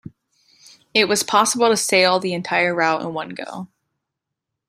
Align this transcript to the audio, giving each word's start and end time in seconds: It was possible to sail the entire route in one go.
It 0.95 1.05
was 1.07 1.21
possible 1.21 1.69
to 1.69 1.77
sail 1.77 2.17
the 2.17 2.33
entire 2.33 2.73
route 2.73 3.03
in 3.03 3.13
one 3.13 3.35
go. 3.35 3.67